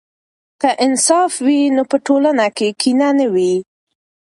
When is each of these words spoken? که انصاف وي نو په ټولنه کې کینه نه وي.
که 0.61 0.69
انصاف 0.85 1.31
وي 1.45 1.59
نو 1.75 1.83
په 1.91 1.97
ټولنه 2.05 2.45
کې 2.57 2.67
کینه 2.81 3.09
نه 3.19 3.27
وي. 3.33 3.53